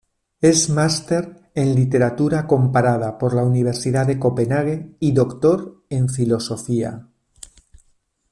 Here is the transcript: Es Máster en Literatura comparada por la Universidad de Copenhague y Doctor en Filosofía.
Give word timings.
Es 0.41 0.67
Máster 0.67 1.51
en 1.53 1.75
Literatura 1.75 2.47
comparada 2.47 3.19
por 3.19 3.35
la 3.35 3.43
Universidad 3.43 4.07
de 4.07 4.17
Copenhague 4.17 4.95
y 4.99 5.11
Doctor 5.11 5.83
en 5.91 6.09
Filosofía. 6.09 7.07